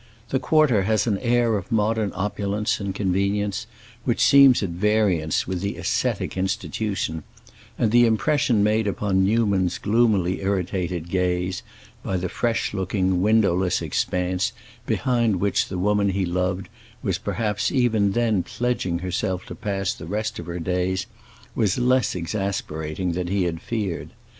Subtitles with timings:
[0.29, 3.67] The quarter has an air of modern opulence and convenience
[4.03, 7.21] which seems at variance with the ascetic institution,
[7.77, 11.61] and the impression made upon Newman's gloomily irritated gaze
[12.01, 14.53] by the fresh looking, windowless expanse
[14.87, 16.67] behind which the woman he loved
[17.03, 21.05] was perhaps even then pledging herself to pass the rest of her days
[21.53, 24.09] was less exasperating than he had feared.